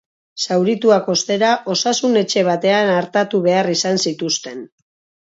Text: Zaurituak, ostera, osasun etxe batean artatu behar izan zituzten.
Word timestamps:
Zaurituak, 0.45 1.09
ostera, 1.13 1.49
osasun 1.73 2.17
etxe 2.21 2.45
batean 2.47 2.89
artatu 2.95 3.43
behar 3.45 3.71
izan 3.75 4.01
zituzten. 4.07 4.65